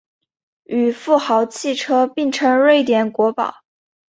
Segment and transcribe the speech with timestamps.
[0.63, 3.53] 与富豪汽车并称瑞典国宝。